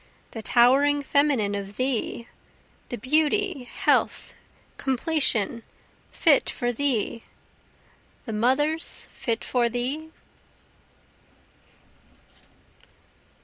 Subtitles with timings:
[0.31, 2.27] The towering feminine of thee?
[2.89, 4.33] the beauty, health,
[4.77, 5.61] completion,
[6.11, 7.23] fit for thee?
[8.25, 10.09] The mothers fit for thee?